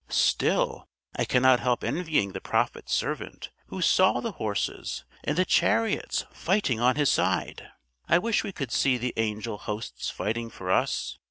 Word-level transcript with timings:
Still, 0.09 0.89
I 1.15 1.25
cannot 1.25 1.59
help 1.59 1.83
envying 1.83 2.31
the 2.31 2.41
Prophet's 2.41 2.91
servant 2.91 3.51
who 3.67 3.83
saw 3.83 4.19
the 4.19 4.31
horses 4.31 5.05
and 5.23 5.37
the 5.37 5.45
chariots 5.45 6.25
fighting 6.33 6.79
on 6.79 6.95
his 6.95 7.11
side. 7.11 7.67
I 8.09 8.17
wish 8.17 8.43
we 8.43 8.51
could 8.51 8.71
see 8.71 8.97
the 8.97 9.13
angel 9.15 9.59
hosts 9.59 10.09
fighting 10.09 10.49
for 10.49 10.71
us. 10.71 11.19